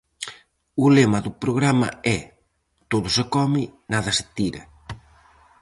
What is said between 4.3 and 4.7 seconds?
tira".